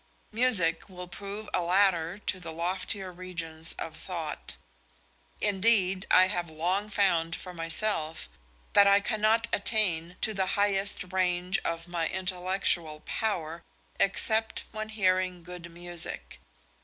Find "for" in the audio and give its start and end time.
7.35-7.53